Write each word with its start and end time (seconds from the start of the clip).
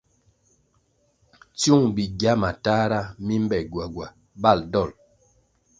Tsyung 1.57 1.85
bigya 1.95 2.33
matahra 2.41 3.01
mi 3.25 3.35
mbe 3.43 3.57
gwagwa 3.71 4.07
bal 4.41 4.59
dol. 4.71 4.89